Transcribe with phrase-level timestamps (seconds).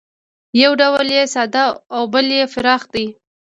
[0.61, 1.65] یو ډول یې ساده
[1.95, 3.05] او بل یې پراخ دی